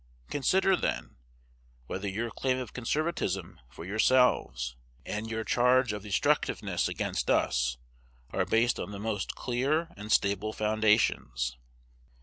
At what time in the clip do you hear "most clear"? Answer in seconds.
8.99-9.89